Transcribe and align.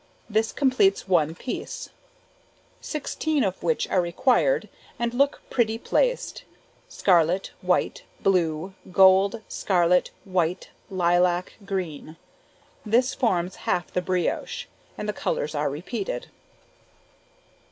This 0.27 0.51
completes 0.51 1.07
1 1.07 1.35
piece, 1.35 1.91
16 2.81 3.43
of 3.43 3.61
which 3.61 3.87
are 3.89 4.01
required, 4.01 4.67
and 4.97 5.13
look 5.13 5.43
pretty 5.51 5.77
placed 5.77 6.41
scarlet, 6.89 7.51
white, 7.61 8.01
blue, 8.23 8.73
gold, 8.91 9.43
scarlet, 9.47 10.09
white, 10.25 10.71
lilac, 10.89 11.53
green: 11.67 12.17
this 12.83 13.13
forms 13.13 13.57
half 13.69 13.93
the 13.93 14.01
brioche, 14.01 14.67
and 14.97 15.07
the 15.07 15.13
colours 15.13 15.53
are 15.53 15.69
repeated. 15.69 16.29